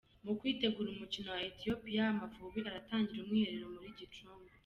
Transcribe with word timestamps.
Mu 0.25 0.33
kwitegura 0.39 0.89
umukino 0.91 1.29
na 1.37 1.43
Ethiopia 1.51 2.03
Amavubi 2.13 2.59
aratangira 2.69 3.19
umwiherero 3.21 3.65
muri 3.73 3.97
Gicumbi. 3.99 4.49